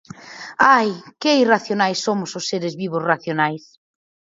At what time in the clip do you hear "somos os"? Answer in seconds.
2.05-2.47